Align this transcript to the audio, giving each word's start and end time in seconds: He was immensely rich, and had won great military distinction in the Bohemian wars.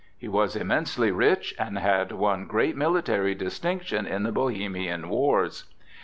He 0.17 0.27
was 0.27 0.55
immensely 0.55 1.11
rich, 1.11 1.53
and 1.59 1.77
had 1.77 2.11
won 2.11 2.47
great 2.47 2.75
military 2.75 3.35
distinction 3.35 4.07
in 4.07 4.23
the 4.23 4.31
Bohemian 4.31 5.09
wars. 5.09 5.65